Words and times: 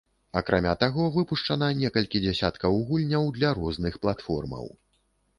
Акрамя 0.39 0.71
таго, 0.83 1.03
выпушчана 1.17 1.67
некалькі 1.81 2.21
дзясяткаў 2.23 2.79
гульняў 2.87 3.27
для 3.35 3.51
розных 3.59 3.99
платформаў. 4.07 4.65